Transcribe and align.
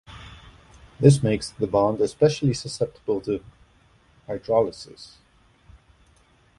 This 0.99 1.21
makes 1.21 1.51
the 1.51 1.67
bond 1.67 2.01
especially 2.01 2.55
susceptible 2.55 3.21
to 3.21 3.39
hydrolysis. 4.27 5.17